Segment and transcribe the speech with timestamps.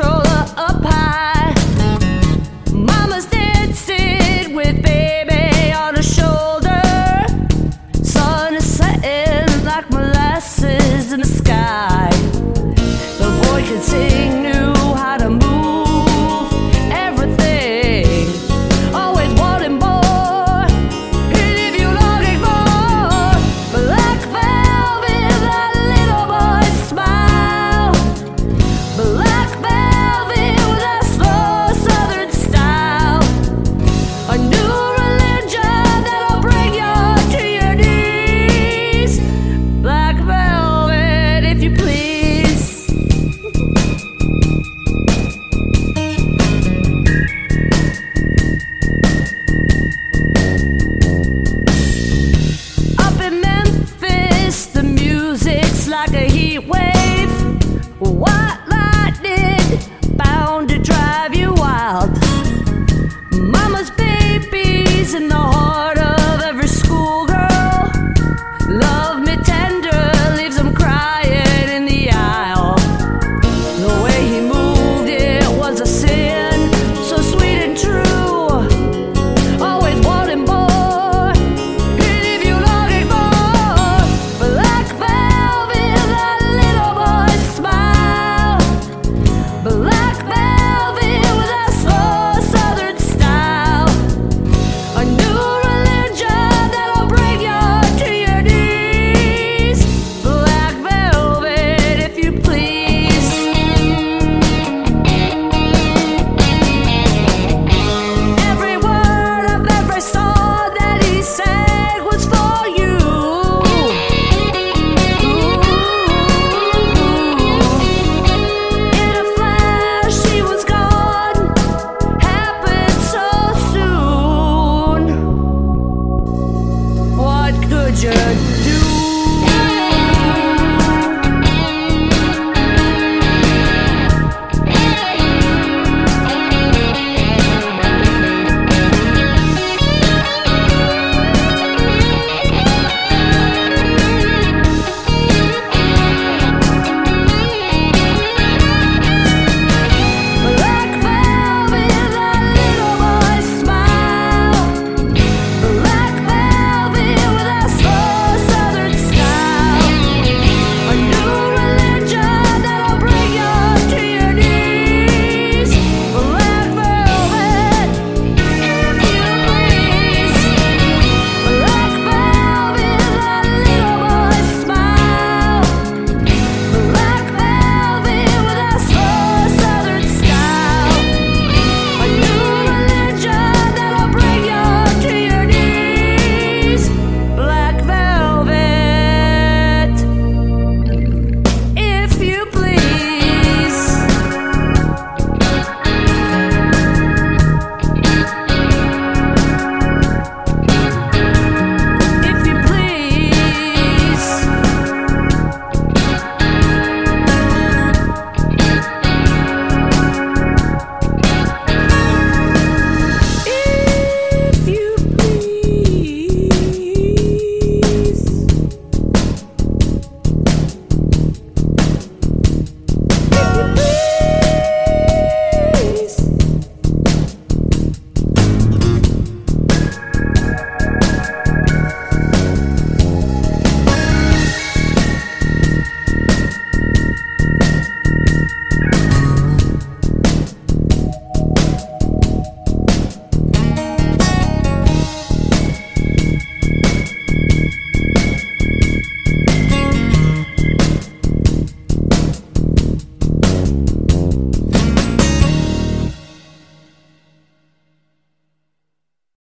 [0.00, 0.27] control.
[58.00, 58.67] What?